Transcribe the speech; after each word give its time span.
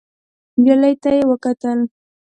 نجلۍ 0.59 0.93
ته 1.01 1.09
يې 1.15 1.23
وکتل. 1.29 1.79